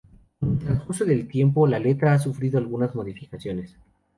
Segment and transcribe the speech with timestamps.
[0.39, 3.75] Con el transcurso del tiempo la letra ha sufrido algunas modificaciones.